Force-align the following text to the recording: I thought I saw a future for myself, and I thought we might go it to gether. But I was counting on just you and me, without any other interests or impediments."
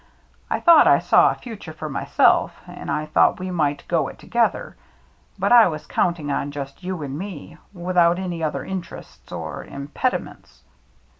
I 0.49 0.59
thought 0.59 0.87
I 0.87 0.97
saw 0.97 1.29
a 1.29 1.35
future 1.35 1.73
for 1.73 1.87
myself, 1.87 2.59
and 2.65 2.89
I 2.89 3.05
thought 3.05 3.39
we 3.39 3.51
might 3.51 3.87
go 3.87 4.07
it 4.07 4.17
to 4.17 4.25
gether. 4.25 4.75
But 5.37 5.51
I 5.51 5.67
was 5.67 5.85
counting 5.85 6.31
on 6.31 6.49
just 6.49 6.81
you 6.81 7.03
and 7.03 7.15
me, 7.19 7.59
without 7.71 8.17
any 8.17 8.41
other 8.41 8.65
interests 8.65 9.31
or 9.31 9.63
impediments." 9.63 10.63